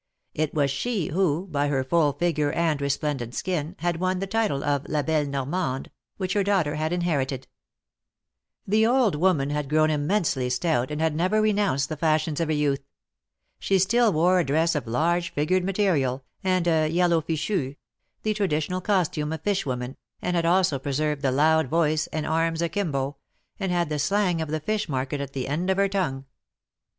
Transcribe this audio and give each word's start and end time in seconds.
It 0.33 0.51
was 0.55 0.71
she, 0.71 1.09
who, 1.09 1.45
by 1.51 1.67
her 1.67 1.83
full 1.83 2.13
figure 2.13 2.51
and 2.51 2.81
resplendent 2.81 3.35
skin, 3.35 3.75
had 3.81 3.99
won 3.99 4.17
the 4.17 4.25
title 4.25 4.63
of 4.63 4.83
^^La 4.85 5.05
belle 5.05 5.27
Normande," 5.27 5.91
which 6.17 6.33
her 6.33 6.43
daughter 6.43 6.73
had 6.73 6.91
inherited. 6.91 7.47
The 8.65 8.83
old 8.87 9.13
woman 9.13 9.51
had 9.51 9.69
grown 9.69 9.91
immensely 9.91 10.49
stout 10.49 10.89
and 10.89 10.99
had 10.99 11.11
140 11.13 11.51
THE 11.51 11.55
MARKETS 11.55 11.83
OP 11.91 11.99
PARIS. 12.01 12.01
never 12.01 12.09
renounced 12.09 12.25
the 12.25 12.25
fashions 12.25 12.39
of 12.39 12.47
her 12.47 12.51
youth. 12.59 12.83
She 13.59 13.77
still 13.77 14.11
wore 14.11 14.39
a 14.39 14.43
dress 14.43 14.73
of 14.73 14.87
a 14.87 14.89
large 14.89 15.31
figured 15.35 15.63
material, 15.63 16.23
and 16.43 16.67
a 16.67 16.87
yellow 16.87 17.21
fichu— 17.21 17.75
the 18.23 18.33
traditional 18.33 18.81
costume 18.81 19.31
of 19.31 19.41
fish 19.43 19.67
women, 19.67 19.97
and 20.19 20.35
had 20.35 20.47
also 20.47 20.79
preserved 20.79 21.21
the 21.21 21.31
loud 21.31 21.67
voice, 21.67 22.07
and 22.07 22.25
arms 22.25 22.63
akimbo— 22.63 23.17
and 23.59 23.71
had 23.71 23.89
the 23.89 23.99
slang 23.99 24.41
of 24.41 24.49
the 24.49 24.59
fish 24.59 24.89
market 24.89 25.21
at 25.21 25.33
the 25.33 25.47
end 25.47 25.69
of 25.69 25.77
her 25.77 25.87
tongue. 25.87 26.25